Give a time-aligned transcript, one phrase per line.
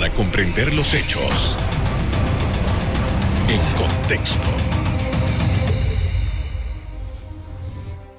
[0.00, 1.54] para comprender los hechos
[3.50, 4.48] en contexto.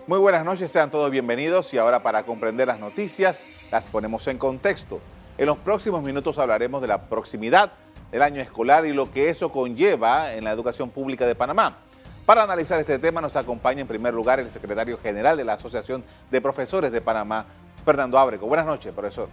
[0.05, 4.37] Muy buenas noches, sean todos bienvenidos y ahora para comprender las noticias las ponemos en
[4.37, 4.99] contexto.
[5.39, 7.71] En los próximos minutos hablaremos de la proximidad
[8.11, 11.79] del año escolar y lo que eso conlleva en la educación pública de Panamá.
[12.27, 16.03] Para analizar este tema nos acompaña en primer lugar el secretario general de la Asociación
[16.29, 17.47] de Profesores de Panamá,
[17.83, 18.45] Fernando Ábrego.
[18.45, 19.29] Buenas noches, profesor.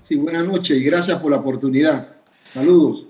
[0.00, 2.16] Sí, buenas noches y gracias por la oportunidad.
[2.46, 3.06] Saludos.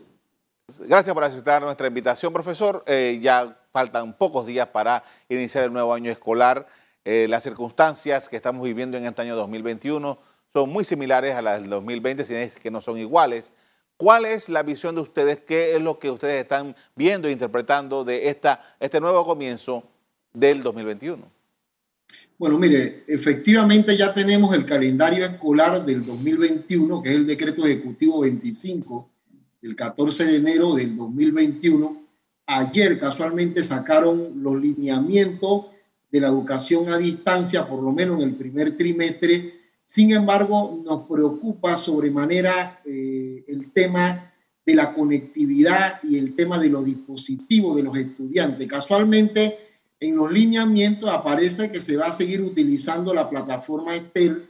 [0.81, 2.83] Gracias por aceptar nuestra invitación, profesor.
[2.87, 6.67] Eh, ya faltan pocos días para iniciar el nuevo año escolar.
[7.05, 10.19] Eh, las circunstancias que estamos viviendo en este año 2021
[10.53, 13.53] son muy similares a las del 2020, si es que no son iguales.
[13.97, 15.41] ¿Cuál es la visión de ustedes?
[15.41, 19.85] ¿Qué es lo que ustedes están viendo e interpretando de esta, este nuevo comienzo
[20.33, 21.38] del 2021?
[22.39, 28.21] Bueno, mire, efectivamente ya tenemos el calendario escolar del 2021, que es el decreto ejecutivo
[28.21, 29.11] 25
[29.61, 32.01] del 14 de enero del 2021.
[32.47, 35.67] Ayer casualmente sacaron los lineamientos
[36.11, 39.55] de la educación a distancia, por lo menos en el primer trimestre.
[39.85, 44.33] Sin embargo, nos preocupa sobremanera eh, el tema
[44.65, 48.69] de la conectividad y el tema de los dispositivos de los estudiantes.
[48.69, 49.68] Casualmente,
[50.01, 54.49] en los lineamientos aparece que se va a seguir utilizando la plataforma Estel,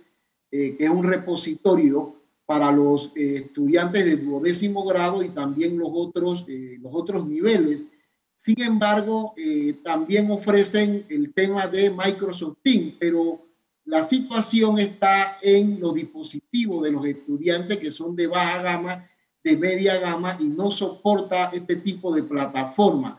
[0.50, 2.18] eh, que es un repositorio
[2.48, 7.86] para los eh, estudiantes de duodécimo grado y también los otros, eh, los otros niveles.
[8.34, 13.44] Sin embargo, eh, también ofrecen el tema de Microsoft Teams, pero
[13.84, 19.06] la situación está en los dispositivos de los estudiantes que son de baja gama,
[19.44, 23.18] de media gama y no soporta este tipo de plataforma.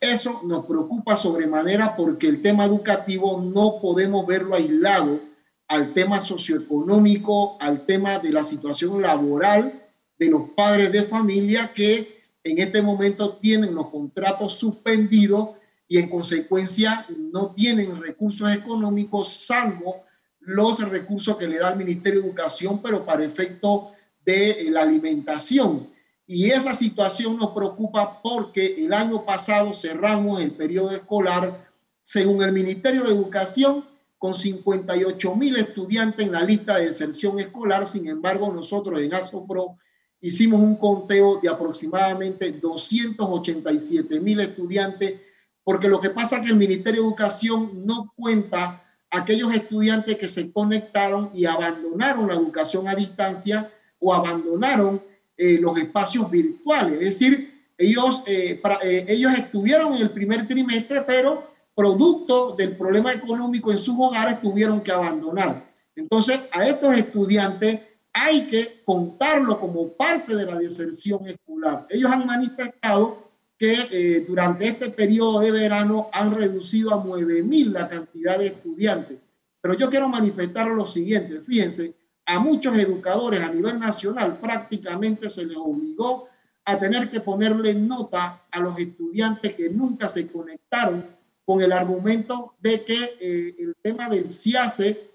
[0.00, 5.20] Eso nos preocupa sobremanera porque el tema educativo no podemos verlo aislado
[5.66, 9.82] al tema socioeconómico, al tema de la situación laboral
[10.18, 15.50] de los padres de familia que en este momento tienen los contratos suspendidos
[15.86, 20.04] y en consecuencia no tienen recursos económicos salvo
[20.40, 23.92] los recursos que le da el Ministerio de Educación, pero para efecto
[24.24, 25.88] de eh, la alimentación.
[26.30, 31.66] Y esa situación nos preocupa porque el año pasado cerramos el periodo escolar,
[32.02, 33.86] según el Ministerio de Educación,
[34.18, 37.86] con 58 mil estudiantes en la lista de deserción escolar.
[37.86, 39.78] Sin embargo, nosotros en ASOPRO
[40.20, 45.22] hicimos un conteo de aproximadamente 287 mil estudiantes,
[45.64, 50.28] porque lo que pasa es que el Ministerio de Educación no cuenta aquellos estudiantes que
[50.28, 55.07] se conectaron y abandonaron la educación a distancia o abandonaron
[55.38, 56.94] eh, los espacios virtuales.
[56.94, 63.12] Es decir, ellos, eh, eh, ellos estuvieron en el primer trimestre, pero producto del problema
[63.12, 65.72] económico en sus hogares, tuvieron que abandonar.
[65.94, 67.80] Entonces, a estos estudiantes
[68.12, 71.86] hay que contarlo como parte de la deserción escolar.
[71.88, 77.72] Ellos han manifestado que eh, durante este periodo de verano han reducido a 9 mil
[77.72, 79.18] la cantidad de estudiantes.
[79.60, 81.94] Pero yo quiero manifestar lo siguiente, fíjense,
[82.28, 86.28] a muchos educadores a nivel nacional prácticamente se les obligó
[86.66, 91.06] a tener que ponerle nota a los estudiantes que nunca se conectaron
[91.46, 95.10] con el argumento de que eh, el tema del CIACE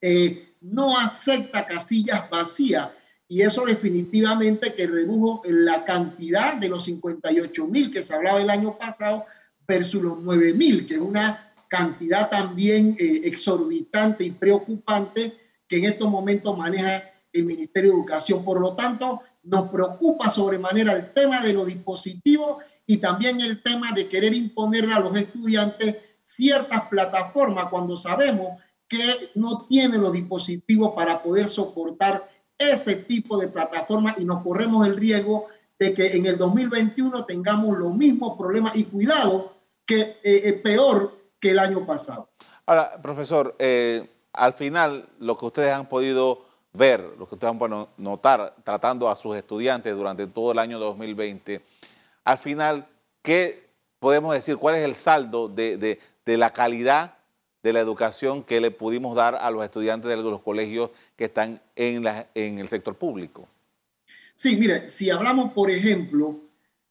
[0.00, 2.88] eh, no acepta casillas vacías.
[3.28, 8.50] Y eso definitivamente que redujo la cantidad de los 58 mil que se hablaba el
[8.50, 9.24] año pasado
[9.68, 15.39] versus los 9 mil, que es una cantidad también eh, exorbitante y preocupante
[15.70, 18.44] que en estos momentos maneja el Ministerio de Educación.
[18.44, 23.92] Por lo tanto, nos preocupa sobremanera el tema de los dispositivos y también el tema
[23.92, 30.92] de querer imponerle a los estudiantes ciertas plataformas cuando sabemos que no tienen los dispositivos
[30.94, 32.28] para poder soportar
[32.58, 35.46] ese tipo de plataformas y nos corremos el riesgo
[35.78, 39.54] de que en el 2021 tengamos los mismos problemas y cuidado
[39.86, 42.28] que eh, eh, peor que el año pasado.
[42.66, 47.58] Ahora, profesor, eh, al final lo que ustedes han podido ver, lo que ustedes han
[47.58, 51.60] podido notar tratando a sus estudiantes durante todo el año 2020,
[52.24, 52.86] al final,
[53.22, 53.68] ¿qué
[53.98, 54.56] podemos decir?
[54.56, 57.14] ¿Cuál es el saldo de, la calidad
[57.62, 61.60] de la educación que le pudimos dar a los estudiantes de los colegios que están
[61.74, 63.48] en, en el sector público?
[64.34, 66.40] Sí, mire, si hablamos, por ejemplo,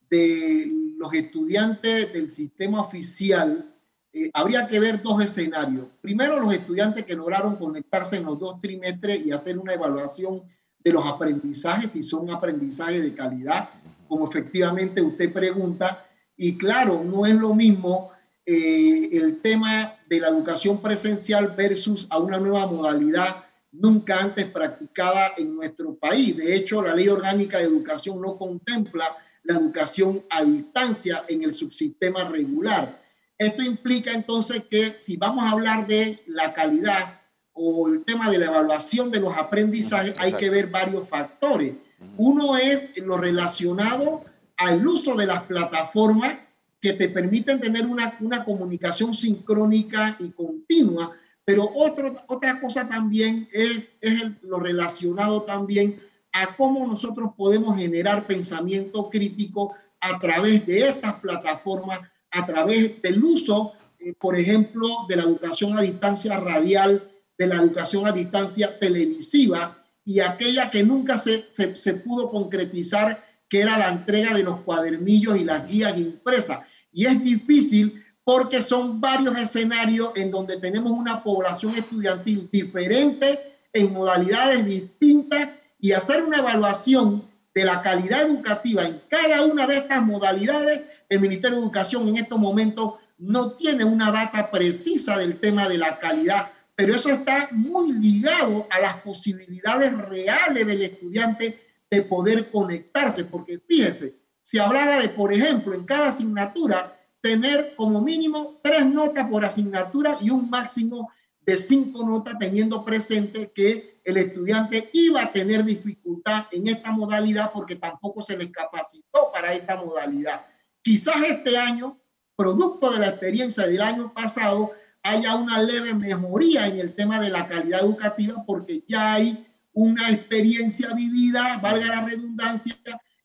[0.09, 3.73] de los estudiantes del sistema oficial,
[4.13, 5.87] eh, habría que ver dos escenarios.
[6.01, 10.43] Primero, los estudiantes que lograron conectarse en los dos trimestres y hacer una evaluación
[10.79, 13.69] de los aprendizajes, si son aprendizajes de calidad
[14.09, 16.05] como efectivamente usted pregunta.
[16.35, 18.11] Y claro, no es lo mismo
[18.45, 25.33] eh, el tema de la educación presencial versus a una nueva modalidad nunca antes practicada
[25.37, 26.35] en nuestro país.
[26.35, 29.05] De hecho, la Ley Orgánica de Educación no contempla
[29.43, 32.99] la educación a distancia en el subsistema regular.
[33.39, 37.21] Esto implica entonces que si vamos a hablar de la calidad
[37.53, 41.73] o el tema de la evaluación de los aprendizajes, hay que ver varios factores.
[42.17, 44.25] Uno es lo relacionado
[44.57, 46.37] al uso de las plataformas
[46.81, 51.13] que te permiten tener una, una comunicación sincrónica y continua,
[51.45, 56.01] pero otro, otra cosa también es, es lo relacionado también
[56.31, 61.99] a cómo nosotros podemos generar pensamiento crítico a través de estas plataformas,
[62.31, 67.55] a través del uso, eh, por ejemplo, de la educación a distancia radial, de la
[67.55, 73.77] educación a distancia televisiva y aquella que nunca se, se, se pudo concretizar, que era
[73.77, 76.59] la entrega de los cuadernillos y las guías impresas.
[76.91, 83.39] Y es difícil porque son varios escenarios en donde tenemos una población estudiantil diferente
[83.73, 85.49] en modalidades distintas
[85.79, 87.23] y hacer una evaluación
[87.53, 92.17] de la calidad educativa en cada una de estas modalidades, el Ministerio de Educación en
[92.17, 97.49] estos momentos no tiene una data precisa del tema de la calidad, pero eso está
[97.51, 101.59] muy ligado a las posibilidades reales del estudiante
[101.89, 108.01] de poder conectarse, porque fíjese, se hablaba de, por ejemplo, en cada asignatura tener como
[108.01, 114.17] mínimo tres notas por asignatura y un máximo de cinco notas teniendo presente que el
[114.17, 119.75] estudiante iba a tener dificultad en esta modalidad porque tampoco se les capacitó para esta
[119.75, 120.45] modalidad.
[120.81, 121.99] Quizás este año,
[122.35, 124.71] producto de la experiencia del año pasado,
[125.03, 130.09] haya una leve mejoría en el tema de la calidad educativa porque ya hay una
[130.09, 132.77] experiencia vivida, valga la redundancia,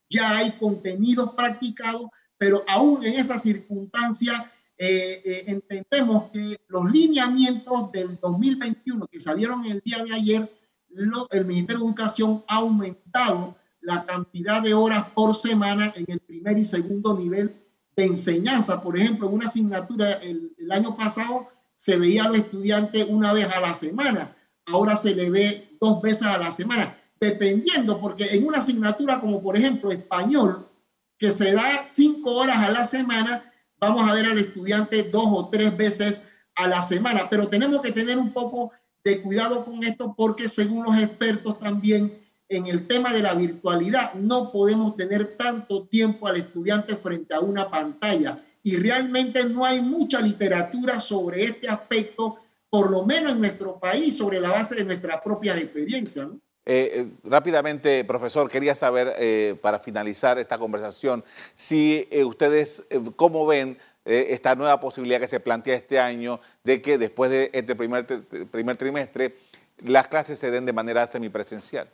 [0.09, 2.07] ya hay contenidos practicados,
[2.39, 9.65] pero aún en esa circunstancia eh, eh, entendemos que los lineamientos del 2021 que salieron
[9.65, 10.53] el día de ayer
[11.31, 16.59] el Ministerio de Educación ha aumentado la cantidad de horas por semana en el primer
[16.59, 17.55] y segundo nivel
[17.97, 18.83] de enseñanza.
[18.83, 23.47] Por ejemplo, en una asignatura el, año pasado se veía a los estudiantes una vez
[23.47, 24.35] a la semana,
[24.67, 29.43] ahora se le ve dos veces a la semana, dependiendo, porque en una asignatura como
[29.43, 30.67] por ejemplo español,
[31.19, 35.49] que se da cinco horas a la semana, vamos a ver al estudiante dos o
[35.51, 36.23] tres veces
[36.55, 38.73] a la semana, pero tenemos que tener un poco
[39.05, 44.15] de cuidado con esto porque según los expertos también en el tema de la virtualidad
[44.15, 49.81] no podemos tener tanto tiempo al estudiante frente a una pantalla y realmente no hay
[49.81, 52.39] mucha literatura sobre este aspecto,
[52.71, 56.29] por lo menos en nuestro país, sobre la base de nuestras propias experiencias.
[56.67, 61.23] Eh, eh, rápidamente, profesor, quería saber, eh, para finalizar esta conversación,
[61.55, 62.83] si ustedes,
[63.17, 67.75] ¿cómo ven esta nueva posibilidad que se plantea este año de que después de este
[67.75, 68.07] primer,
[68.51, 69.37] primer trimestre
[69.79, 71.89] las clases se den de manera semipresencial?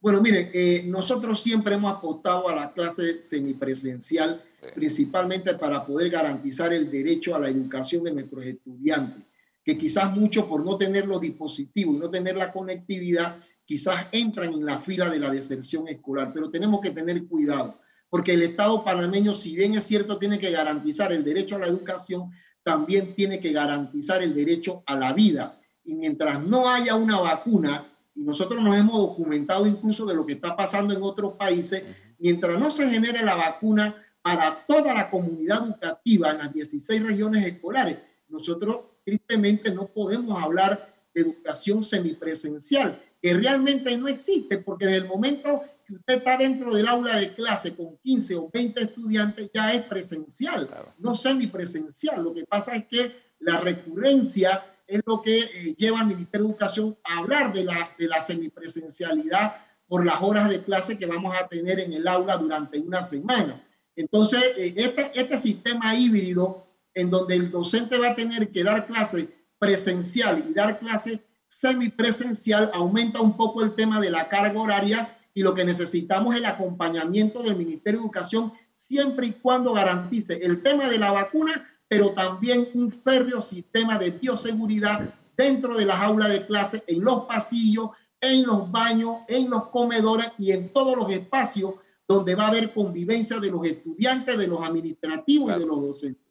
[0.00, 4.42] Bueno, miren, eh, nosotros siempre hemos apostado a la clase semipresencial,
[4.74, 9.24] principalmente para poder garantizar el derecho a la educación de nuestros estudiantes,
[9.64, 14.52] que quizás muchos por no tener los dispositivos y no tener la conectividad, quizás entran
[14.52, 17.78] en la fila de la deserción escolar, pero tenemos que tener cuidado
[18.10, 21.66] porque el Estado panameño, si bien es cierto, tiene que garantizar el derecho a la
[21.66, 22.30] educación,
[22.62, 25.60] también tiene que garantizar el derecho a la vida.
[25.84, 27.86] Y mientras no haya una vacuna,
[28.18, 31.84] y nosotros nos hemos documentado incluso de lo que está pasando en otros países,
[32.18, 37.46] mientras no se genere la vacuna para toda la comunidad educativa en las 16 regiones
[37.46, 37.98] escolares,
[38.28, 45.06] nosotros tristemente no podemos hablar de educación semipresencial, que realmente no existe, porque desde el
[45.06, 49.72] momento que usted está dentro del aula de clase con 15 o 20 estudiantes ya
[49.72, 52.24] es presencial, no semipresencial.
[52.24, 56.52] Lo que pasa es que la recurrencia es lo que eh, lleva al Ministerio de
[56.52, 61.36] Educación a hablar de la, de la semipresencialidad por las horas de clase que vamos
[61.38, 63.62] a tener en el aula durante una semana.
[63.94, 68.86] Entonces, eh, este, este sistema híbrido en donde el docente va a tener que dar
[68.86, 69.28] clase
[69.58, 75.42] presencial y dar clase semipresencial aumenta un poco el tema de la carga horaria y
[75.42, 80.62] lo que necesitamos es el acompañamiento del Ministerio de Educación siempre y cuando garantice el
[80.62, 86.28] tema de la vacuna, pero también un férreo sistema de bioseguridad dentro de las aulas
[86.28, 87.90] de clase, en los pasillos,
[88.20, 91.74] en los baños, en los comedores y en todos los espacios
[92.06, 96.22] donde va a haber convivencia de los estudiantes, de los administrativos y de los docentes.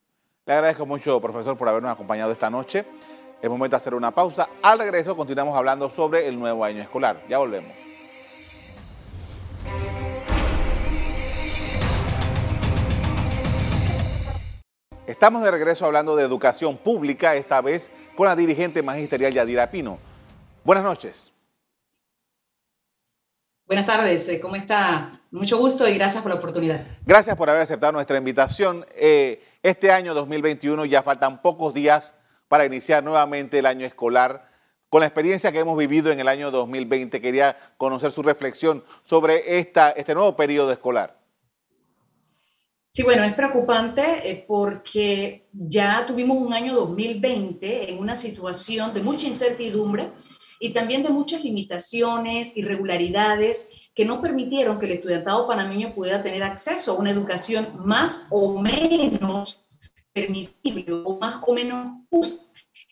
[0.46, 2.86] Le agradezco mucho, profesor, por habernos acompañado esta noche.
[3.42, 4.50] Es momento de hacer una pausa.
[4.64, 7.24] Al regreso continuamos hablando sobre el nuevo año escolar.
[7.30, 7.87] Ya volvemos.
[15.17, 19.97] Estamos de regreso hablando de educación pública, esta vez con la dirigente magisterial Yadira Pino.
[20.63, 21.31] Buenas noches.
[23.65, 25.19] Buenas tardes, eh, ¿cómo está?
[25.31, 26.86] Mucho gusto y gracias por la oportunidad.
[27.03, 28.86] Gracias por haber aceptado nuestra invitación.
[28.93, 32.13] Eh, este año 2021 ya faltan pocos días
[32.47, 34.51] para iniciar nuevamente el año escolar.
[34.88, 39.57] Con la experiencia que hemos vivido en el año 2020, quería conocer su reflexión sobre
[39.57, 41.16] esta, este nuevo periodo escolar.
[42.98, 49.04] Sí, bueno, es preocupante eh, porque ya tuvimos un año 2020 en una situación de
[49.04, 50.12] mucha incertidumbre
[50.60, 56.42] y también de muchas limitaciones, irregularidades que no permitieron que el estudiantado panameño pudiera tener
[56.42, 59.68] acceso a una educación más o menos
[60.12, 62.47] permisible o más o menos justa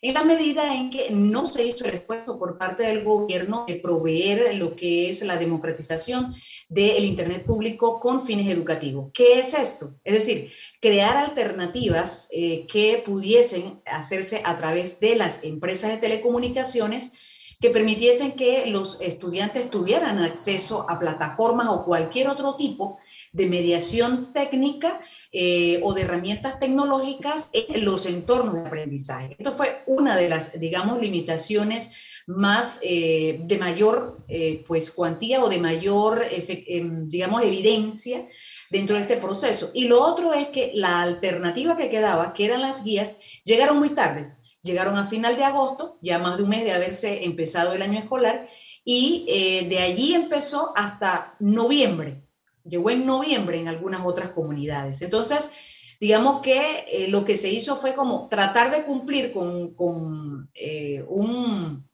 [0.08, 3.78] en la medida en que no se hizo el esfuerzo por parte del gobierno de
[3.78, 6.36] proveer lo que es la democratización
[6.70, 9.10] del Internet público con fines educativos.
[9.16, 9.96] ¿Qué es esto?
[10.04, 17.14] Es decir, crear alternativas eh, que pudiesen hacerse a través de las empresas de telecomunicaciones
[17.60, 23.00] que permitiesen que los estudiantes tuvieran acceso a plataformas o cualquier otro tipo
[23.32, 29.36] de mediación técnica eh, o de herramientas tecnológicas en los entornos de aprendizaje.
[29.38, 31.96] Esto fue una de las, digamos, limitaciones
[32.28, 38.28] más eh, de mayor eh, pues cuantía o de mayor em, digamos evidencia
[38.72, 42.62] dentro de este proceso y lo otro es que la alternativa que quedaba que eran
[42.62, 44.34] las guías llegaron muy tarde
[44.66, 48.00] llegaron a final de agosto ya más de un mes de haberse empezado el año
[48.00, 48.50] escolar
[48.84, 52.26] y de allí empezó hasta noviembre
[52.66, 55.02] llegó en noviembre en algunas otras comunidades.
[55.02, 55.54] Entonces,
[56.00, 61.86] digamos que eh, lo que se hizo fue como tratar de cumplir con, eh, un,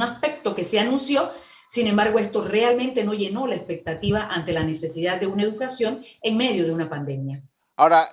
[0.00, 1.30] aspecto que se anunció,
[1.68, 6.36] sin embargo, esto realmente no llenó la expectativa ante la necesidad de una educación en
[6.36, 7.42] medio de una pandemia.
[7.76, 8.10] Ahora,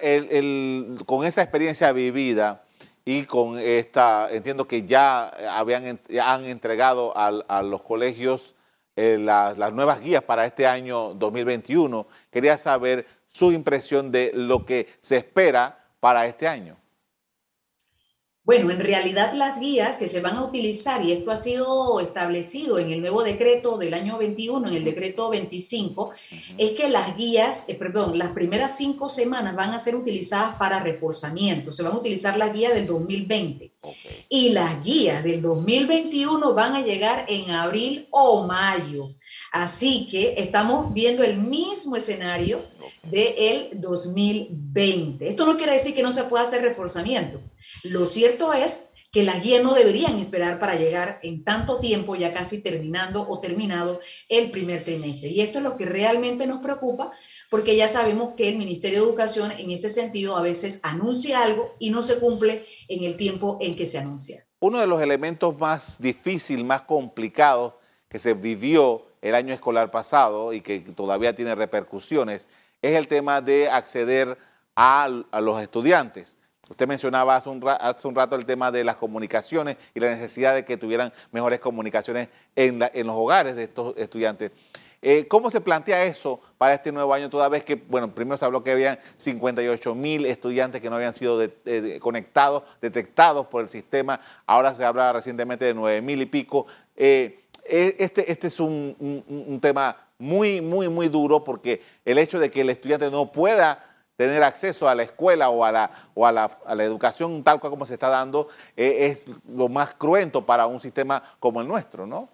[1.06, 2.66] con esa experiencia vivida
[3.06, 8.56] y con esta, entiendo que ya habían, han entregado a los colegios
[8.96, 12.06] eh, las, las nuevas guías para este año 2021.
[12.32, 16.78] Quería saber su impresión de lo que se espera para este año.
[18.46, 22.78] Bueno, en realidad las guías que se van a utilizar, y esto ha sido establecido
[22.78, 26.12] en el nuevo decreto del año 21, en el decreto 25,
[26.58, 30.82] es que las guías, eh, perdón, las primeras cinco semanas van a ser utilizadas para
[30.82, 33.72] reforzamiento, se van a utilizar las guías del 2020.
[34.28, 39.08] Y las guías del 2021 van a llegar en abril o mayo.
[39.54, 42.62] Así que estamos viendo el mismo escenario
[43.04, 45.30] del 2020.
[45.30, 47.40] Esto no quiere decir que no se pueda hacer reforzamiento.
[47.84, 52.34] Lo cierto es que las guías no deberían esperar para llegar en tanto tiempo, ya
[52.34, 55.30] casi terminando o terminado el primer trimestre.
[55.30, 57.12] Y esto es lo que realmente nos preocupa,
[57.52, 61.76] porque ya sabemos que el Ministerio de Educación en este sentido a veces anuncia algo
[61.78, 64.48] y no se cumple en el tiempo en que se anuncia.
[64.60, 67.74] Uno de los elementos más difíciles, más complicados
[68.10, 72.48] que se vivió el año escolar pasado y que todavía tiene repercusiones
[72.82, 74.38] es el tema de acceder
[74.76, 76.38] a, los estudiantes.
[76.70, 80.78] Usted mencionaba hace un, rato el tema de las comunicaciones y la necesidad de que
[80.78, 84.52] tuvieran mejores comunicaciones en, los hogares de estos estudiantes.
[85.02, 88.46] Eh, ¿Cómo se plantea eso para este nuevo año, toda vez que, bueno, primero se
[88.46, 91.38] habló que habían 58 mil estudiantes que no habían sido
[92.00, 96.68] conectados, detectados por el sistema, ahora se habla recientemente de 9 mil y pico.
[96.96, 102.50] Eh, e, este, este es un tema muy, muy, muy duro porque el hecho de
[102.50, 106.32] que el estudiante no pueda tener acceso a la escuela o a la, o a
[106.32, 110.80] la, educación tal cual como se está dando eh, es lo más cruento para un
[110.80, 112.30] sistema como el nuestro, ¿no?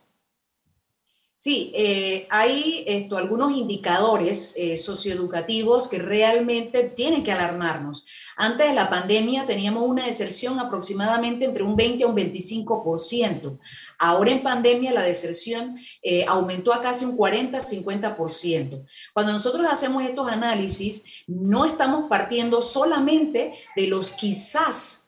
[1.41, 8.08] Sí, eh, hay algunos indicadores eh, socioeducativos que realmente tienen que alarmarnos.
[8.36, 13.58] Antes de la pandemia teníamos una deserción aproximadamente entre un 20 a un 25%.
[14.00, 18.86] Ahora en pandemia la deserción eh, aumentó a casi un 40-50%.
[19.13, 25.08] Cuando nosotros hacemos estos análisis, no estamos partiendo solamente de los quizás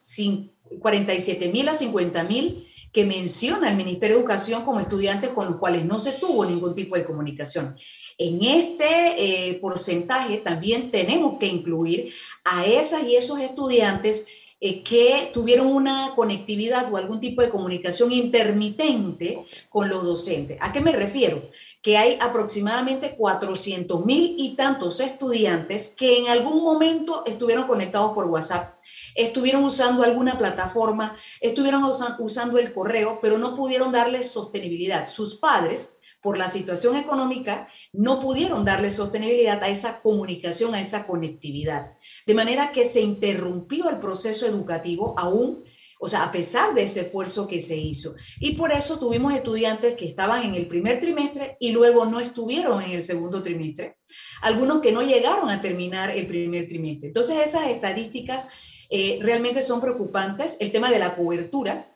[0.80, 5.56] 47 mil a 50 mil que menciona el Ministerio de Educación como estudiantes con los
[5.56, 7.76] cuales no se tuvo ningún tipo de comunicación.
[8.18, 12.12] En este eh, porcentaje también tenemos que incluir
[12.44, 14.28] a esas y esos estudiantes
[14.60, 20.58] eh, que tuvieron una conectividad o algún tipo de comunicación intermitente con los docentes.
[20.60, 21.42] ¿A qué me refiero?
[21.82, 28.26] Que hay aproximadamente 400 mil y tantos estudiantes que en algún momento estuvieron conectados por
[28.26, 28.76] WhatsApp
[29.14, 35.08] estuvieron usando alguna plataforma, estuvieron usando el correo, pero no pudieron darle sostenibilidad.
[35.08, 41.06] Sus padres, por la situación económica, no pudieron darle sostenibilidad a esa comunicación, a esa
[41.06, 41.92] conectividad.
[42.26, 45.64] De manera que se interrumpió el proceso educativo aún
[46.04, 48.16] o sea, a pesar de ese esfuerzo que se hizo.
[48.40, 52.82] Y por eso tuvimos estudiantes que estaban en el primer trimestre y luego no estuvieron
[52.82, 53.98] en el segundo trimestre,
[54.40, 57.06] algunos que no llegaron a terminar el primer trimestre.
[57.06, 58.48] Entonces, esas estadísticas
[58.92, 60.58] eh, realmente son preocupantes.
[60.60, 61.88] El tema de la cobertura,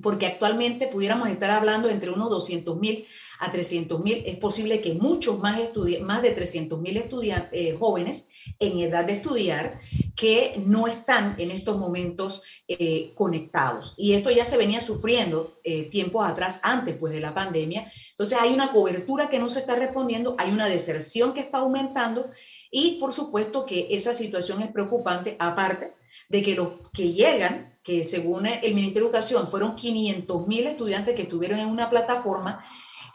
[0.00, 3.06] porque actualmente pudiéramos estar hablando entre unos 200 mil
[3.40, 5.58] a 300 mil, es posible que muchos más,
[6.02, 8.30] más de 300 mil eh, jóvenes
[8.60, 9.80] en edad de estudiar
[10.14, 13.94] que no están en estos momentos eh, conectados.
[13.96, 17.90] Y esto ya se venía sufriendo eh, tiempos atrás, antes pues, de la pandemia.
[18.10, 22.30] Entonces hay una cobertura que no se está respondiendo, hay una deserción que está aumentando
[22.70, 25.94] y por supuesto que esa situación es preocupante, aparte
[26.28, 31.14] de que los que llegan, que según el Ministerio de Educación fueron 500 mil estudiantes
[31.14, 32.64] que estuvieron en una plataforma,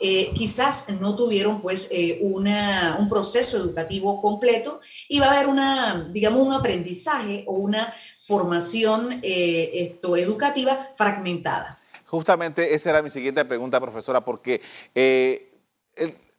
[0.02, 4.80] eh, quizás no tuvieron pues eh, una, un proceso educativo completo
[5.10, 7.94] y va a haber una, digamos, un aprendizaje o una
[8.26, 11.82] formación eh, esto, educativa fragmentada.
[12.06, 14.62] Justamente esa era mi siguiente pregunta, profesora, porque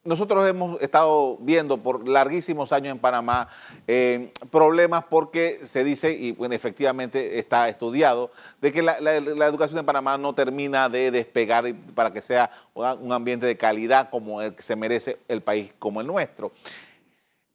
[0.03, 3.49] nosotros hemos estado viendo por larguísimos años en Panamá
[3.87, 8.31] eh, problemas porque se dice, y efectivamente está estudiado,
[8.63, 13.45] de que la, educación en Panamá no termina de despegar para que sea un ambiente
[13.45, 16.53] de calidad como el que se merece el país como el nuestro.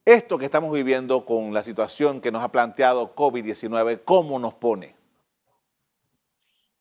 [0.04, 4.94] Esto que estamos viviendo con la situación que nos ha planteado COVID-19, ¿cómo nos pone?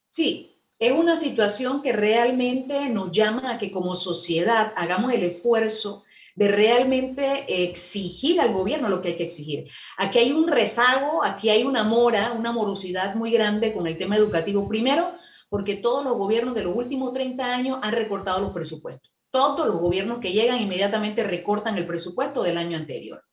[0.07, 6.03] Sí, es una situación que realmente nos llama a que como sociedad hagamos el esfuerzo
[6.35, 9.69] de realmente exigir al gobierno lo que hay que exigir.
[9.97, 14.17] Aquí hay un rezago, aquí hay una mora, una morosidad muy grande con el tema
[14.17, 14.67] educativo.
[14.67, 15.13] Primero,
[15.47, 19.11] porque todos los gobiernos de los últimos 30 años han recortado los presupuestos.
[19.31, 23.23] Todos los gobiernos que llegan inmediatamente recortan el presupuesto del año anterior.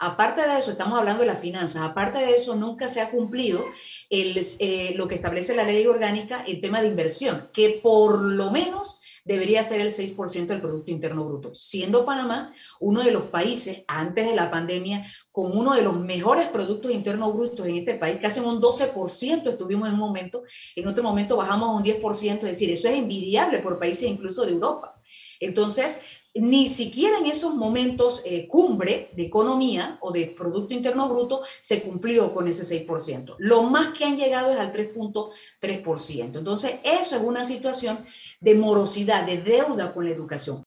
[0.00, 3.64] Aparte de eso, estamos hablando de las finanzas, aparte de eso, nunca se ha cumplido
[4.10, 9.02] eh, lo que establece la ley orgánica, el tema de inversión, que por lo menos
[9.24, 14.26] debería ser el 6% del Producto Interno Bruto, siendo Panamá uno de los países antes
[14.26, 18.40] de la pandemia con uno de los mejores Productos Internos Brutos en este país, casi
[18.40, 20.44] un 12% estuvimos en un momento,
[20.76, 24.46] en otro momento bajamos a un 10%, es decir, eso es envidiable por países incluso
[24.46, 24.94] de Europa.
[25.40, 31.42] Entonces, ni siquiera en esos momentos eh, cumbre de economía o de Producto Interno Bruto
[31.60, 33.36] se cumplió con ese 6%.
[33.38, 36.38] Lo más que han llegado es al 3.3%.
[36.38, 38.04] Entonces, eso es una situación
[38.40, 40.64] de morosidad, de deuda con la educación.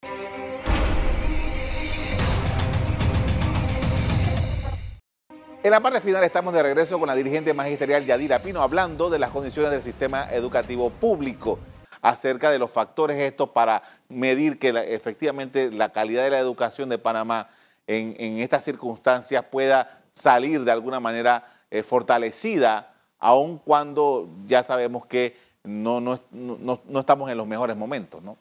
[5.63, 9.19] En la parte final estamos de regreso con la dirigente magisterial Yadira Pino hablando de
[9.19, 11.59] las condiciones del sistema educativo público
[12.01, 16.97] acerca de los factores estos para medir que efectivamente la calidad de la educación de
[16.97, 17.49] Panamá
[17.87, 25.35] en, estas circunstancias pueda salir de alguna manera eh, fortalecida, aun cuando ya sabemos que
[25.63, 28.37] no, no, no estamos en los mejores momentos, ¿no?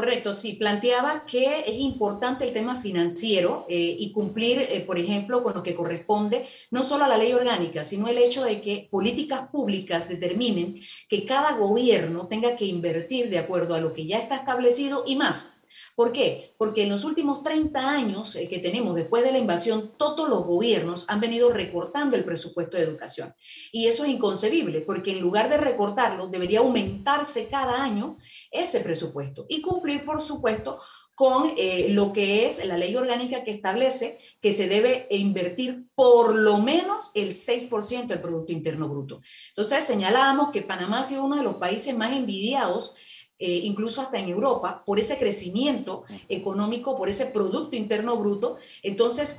[0.00, 5.42] Correcto, sí, planteaba que es importante el tema financiero eh, y cumplir, eh, por ejemplo,
[5.42, 8.88] con lo que corresponde no solo a la ley orgánica, sino el hecho de que
[8.90, 14.16] políticas públicas determinen que cada gobierno tenga que invertir de acuerdo a lo que ya
[14.16, 15.59] está establecido y más.
[16.00, 16.54] ¿Por qué?
[16.56, 20.44] Porque en los últimos 30 años eh, que tenemos después de la invasión, todos los
[20.46, 23.34] gobiernos han venido recortando el presupuesto de educación.
[23.70, 28.16] Y eso es inconcebible, porque en lugar de recortarlo, debería aumentarse cada año
[28.50, 30.78] ese presupuesto y cumplir, por supuesto,
[31.14, 36.34] con eh, lo que es la ley orgánica que establece que se debe invertir por
[36.34, 39.20] lo menos el 6% del Producto Interno Bruto.
[39.50, 42.96] Entonces, señalábamos que Panamá ha sido uno de los países más envidiados
[43.42, 48.58] eh, incluso hasta en Europa, por ese crecimiento económico, por ese Producto Interno Bruto.
[48.82, 49.34] Entonces,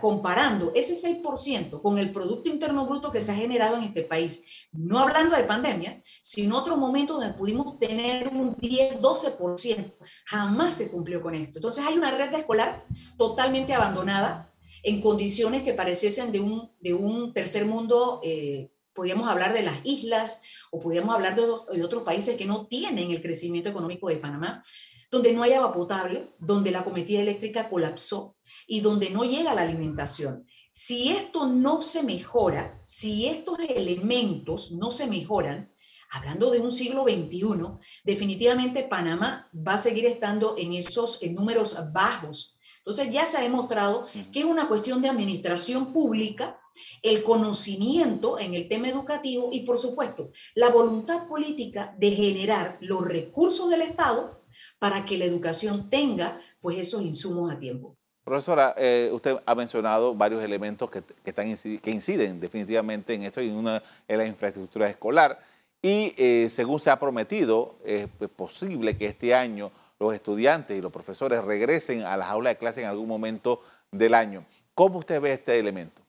[0.00, 4.46] comparando ese 6% con el Producto Interno Bruto que se ha generado en este país,
[4.70, 9.94] no hablando de pandemia, sino otro momento donde pudimos tener un 10, 12%,
[10.26, 11.58] jamás se cumplió con esto.
[11.58, 12.86] Entonces, hay una red escolar
[13.18, 18.20] totalmente abandonada en condiciones que pareciesen de un, de un tercer mundo.
[18.22, 22.66] Eh, podríamos hablar de las islas o podríamos hablar de, de, otros países que no
[22.66, 24.62] tienen el crecimiento económico de Panamá,
[25.10, 28.36] donde no hay agua potable, donde la cometida eléctrica colapsó
[28.66, 30.46] y donde no llega la alimentación.
[30.70, 35.72] Si esto no se mejora, si estos elementos no se mejoran,
[36.10, 41.74] hablando de un siglo XXI, definitivamente Panamá va a seguir estando en esos en números
[41.90, 42.59] bajos.
[42.90, 46.58] Entonces ya se ha demostrado que es una cuestión de administración pública
[47.02, 53.06] el conocimiento en el tema educativo y, por supuesto, la voluntad política de generar los
[53.06, 54.42] recursos del Estado
[54.80, 57.96] para que la educación tenga pues esos insumos a tiempo.
[58.24, 63.50] Profesora, eh, usted ha mencionado varios elementos que, están, que inciden definitivamente en esto y
[63.50, 65.38] en una en la infraestructura escolar.
[65.80, 69.70] Y eh, según se ha prometido, es posible que este año
[70.00, 73.60] los estudiantes y los profesores regresen a las aulas de clase en algún momento
[73.92, 74.46] del año.
[74.74, 76.02] ¿Cómo usted ve este elemento?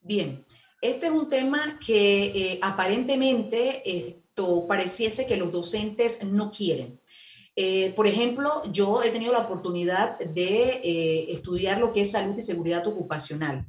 [0.00, 0.44] Bien,
[0.80, 6.98] este es un tema que eh, aparentemente esto pareciese que los docentes no quieren.
[7.56, 12.36] Eh, por ejemplo, yo he tenido la oportunidad de eh, estudiar lo que es salud
[12.36, 13.66] y seguridad ocupacional.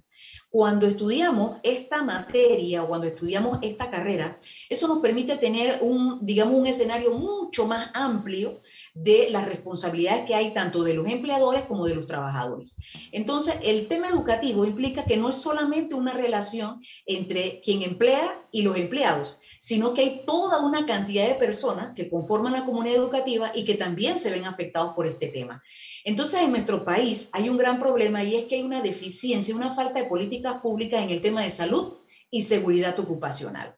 [0.50, 6.56] Cuando estudiamos esta materia o cuando estudiamos esta carrera, eso nos permite tener un, digamos,
[6.56, 8.62] un escenario mucho más amplio
[8.96, 12.78] de las responsabilidades que hay tanto de los empleadores como de los trabajadores.
[13.12, 18.62] Entonces, el tema educativo implica que no es solamente una relación entre quien emplea y
[18.62, 23.52] los empleados, sino que hay toda una cantidad de personas que conforman la comunidad educativa
[23.54, 25.62] y que también se ven afectados por este tema.
[26.06, 29.72] Entonces, en nuestro país hay un gran problema y es que hay una deficiencia, una
[29.72, 31.98] falta de políticas públicas en el tema de salud
[32.32, 33.76] y seguridad ocupacional.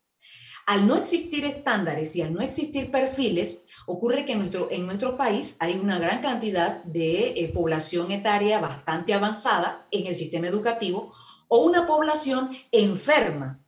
[0.68, 5.16] Al no existir estándares y al no existir perfiles, Ocurre que en nuestro, en nuestro
[5.16, 11.14] país hay una gran cantidad de eh, población etaria bastante avanzada en el sistema educativo
[11.48, 13.62] o una población enferma,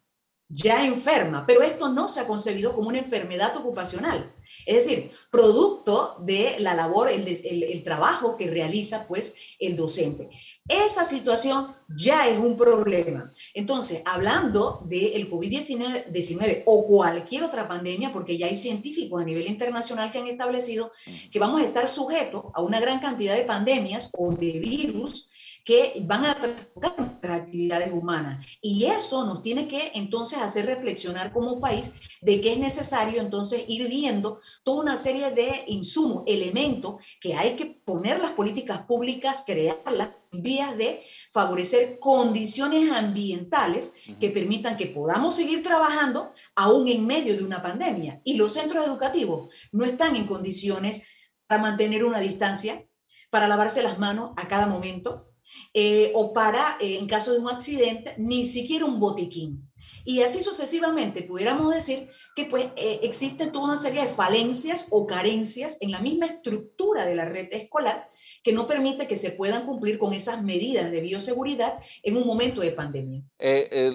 [0.49, 4.33] ya enferma, pero esto no se ha concebido como una enfermedad ocupacional.
[4.65, 10.31] Es decir, producto de la labor, el, el, trabajo que realiza pues el docente.
[10.67, 13.31] Esa situación ya es un problema.
[13.53, 20.11] Entonces, hablando del COVID-19 o cualquier otra pandemia, porque ya hay científicos a nivel internacional
[20.11, 20.91] que han establecido
[21.31, 25.29] que vamos a estar sujetos a una gran cantidad de pandemias o de virus
[25.65, 28.45] que van a tocar nuestras actividades humanas.
[28.61, 33.63] Y eso nos tiene que entonces hacer reflexionar como país de que es necesario entonces
[33.67, 39.43] ir viendo toda una serie de insumos, elementos que hay que poner las políticas públicas,
[39.45, 47.05] crearlas en vías de favorecer condiciones ambientales que permitan que podamos seguir trabajando aún en
[47.05, 48.21] medio de una pandemia.
[48.23, 51.07] Y los centros educativos no están en condiciones
[51.47, 52.85] para mantener una distancia,
[53.31, 55.28] para lavarse las manos a cada momento,
[55.73, 59.69] eh, o para, eh, en caso de un accidente, ni siquiera un botiquín.
[60.05, 65.05] Y así sucesivamente, pudiéramos decir que pues eh, existe toda una serie de falencias o
[65.05, 68.09] carencias en la misma estructura de la red escolar
[68.41, 72.61] que no permite que se puedan cumplir con esas medidas de bioseguridad en un momento
[72.61, 73.21] de pandemia.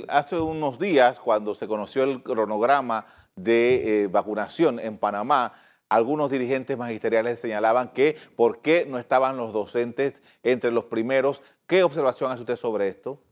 [0.08, 5.54] hace unos días, cuando se conoció el cronograma de vacunación en Panamá,
[5.88, 11.42] algunos dirigentes magisteriales señalaban que por qué no estaban los docentes entre los primeros.
[11.66, 13.22] ¿Qué observación hace usted sobre esto?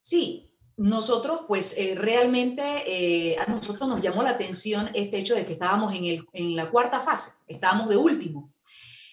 [0.00, 5.46] Sí, nosotros pues eh, realmente eh, a nosotros nos llamó la atención este hecho de
[5.46, 8.52] que estábamos en, el, en la cuarta fase, estábamos de último.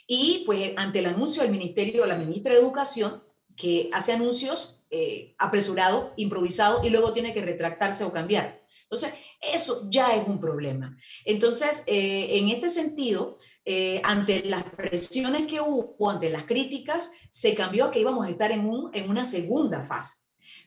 [0.07, 3.23] Y pues ante el anuncio del Ministerio, la ministra de Educación,
[3.55, 8.61] que hace anuncios eh, apresurados, improvisados y luego tiene que retractarse o cambiar.
[8.83, 10.97] Entonces, eso ya es un problema.
[11.25, 17.53] Entonces, eh, en este sentido, eh, ante las presiones que hubo, ante las críticas, se
[17.55, 20.21] cambió a que íbamos a estar en, un, en una segunda fase.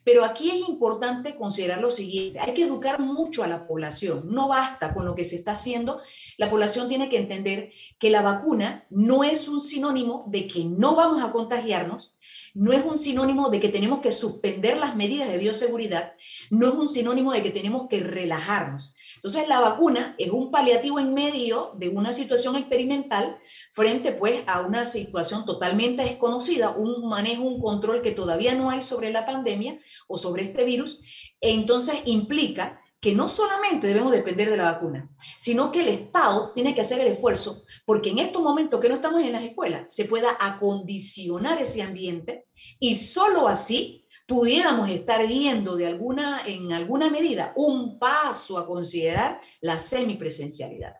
[0.04, 4.48] Pero aquí es importante considerar lo siguiente, hay que educar mucho a la población, no
[4.48, 6.00] basta con lo que se está haciendo,
[6.36, 10.94] la población tiene que entender que la vacuna no es un sinónimo de que no
[10.94, 12.18] vamos a contagiarnos,
[12.54, 16.12] no es un sinónimo de que tenemos que suspender las medidas de bioseguridad,
[16.50, 18.94] no es un sinónimo de que tenemos que relajarnos.
[19.16, 23.38] Entonces, la vacuna es un paliativo en medio de una situación experimental
[23.72, 28.82] frente pues a una situación totalmente desconocida, un manejo, un control que todavía no hay
[28.82, 31.02] sobre la pandemia o sobre este virus.
[31.40, 36.74] Entonces, implica que no solamente debemos depender de la vacuna, sino que el Estado tiene
[36.74, 40.06] que hacer el esfuerzo porque en estos momentos que no estamos en las escuelas se
[40.06, 42.46] pueda acondicionar ese ambiente
[42.78, 49.38] y solo así pudiéramos estar viendo de alguna, en alguna medida un paso a considerar
[49.60, 50.94] la semipresencialidad.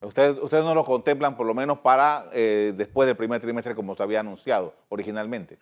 [0.00, 3.96] Ustedes, ustedes no lo contemplan por lo menos para eh, después del primer trimestre como
[3.96, 5.58] se había anunciado originalmente.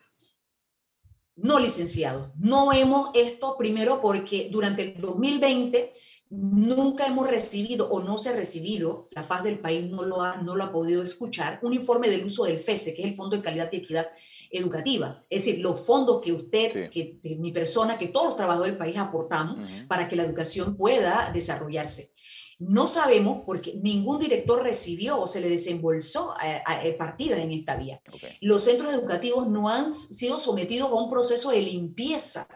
[1.42, 2.33] No, licenciado.
[2.37, 5.92] No hemos esto primero porque durante el 2020
[6.31, 10.37] nunca hemos recibido o no se ha recibido, la paz del país no lo ha,
[10.37, 13.37] no lo ha podido escuchar, un informe del uso del FESE, que es el Fondo
[13.37, 14.07] de Calidad y Equidad
[14.50, 15.24] Educativa.
[15.29, 18.96] Es decir, los fondos que usted, que, mi persona, que todos los trabajadores del país
[18.96, 22.14] aportamos para que la educación pueda desarrollarse.
[22.61, 28.03] No sabemos porque ningún director recibió o se le desembolsó a, partidas en esta vía.
[28.42, 32.46] Los centros educativos no han sido sometidos a un proceso de limpieza,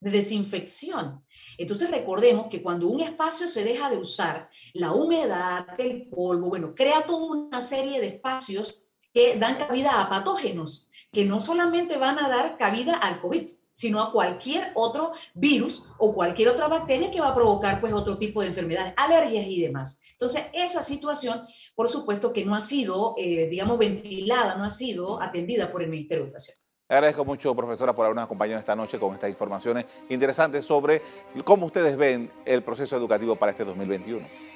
[0.00, 1.22] de desinfección.
[1.58, 6.74] Entonces recordemos que cuando un espacio se deja de usar, la humedad, el polvo, bueno,
[6.74, 12.18] crea toda una serie de espacios que dan cabida a patógenos que no solamente van
[12.18, 17.20] a dar cabida al COVID, sino a cualquier otro virus o cualquier otra bacteria que
[17.20, 20.00] va a provocar pues otro tipo de enfermedades, alergias y demás.
[20.12, 25.20] Entonces, esa situación, por supuesto que no ha sido, eh, digamos, ventilada, no ha sido
[25.20, 26.56] atendida por el Ministerio de Educación.
[26.88, 31.02] Agradezco mucho, profesora, por habernos acompañado esta noche con estas informaciones interesantes sobre
[31.44, 34.53] cómo ustedes ven el proceso educativo para este 2021.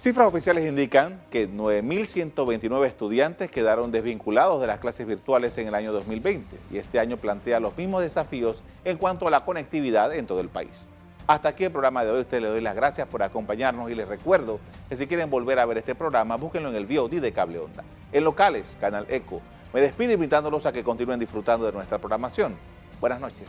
[0.00, 5.92] Cifras oficiales indican que 9.129 estudiantes quedaron desvinculados de las clases virtuales en el año
[5.92, 10.40] 2020 y este año plantea los mismos desafíos en cuanto a la conectividad en todo
[10.40, 10.88] el país.
[11.26, 12.20] Hasta aquí el programa de hoy.
[12.22, 14.58] Usted le doy las gracias por acompañarnos y les recuerdo
[14.88, 17.84] que si quieren volver a ver este programa, búsquenlo en el VOD de Cable Onda.
[18.10, 19.42] En locales, Canal Eco.
[19.74, 22.56] Me despido invitándolos a que continúen disfrutando de nuestra programación.
[23.02, 23.48] Buenas noches.